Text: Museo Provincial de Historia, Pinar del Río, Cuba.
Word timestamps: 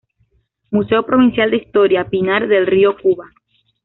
Museo 0.71 1.05
Provincial 1.05 1.51
de 1.51 1.57
Historia, 1.57 2.09
Pinar 2.09 2.47
del 2.47 2.65
Río, 2.65 2.95
Cuba. 2.99 3.27